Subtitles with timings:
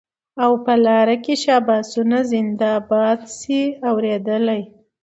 [0.43, 4.61] او په لار کي شاباسونه زنده باد سې اورېدلای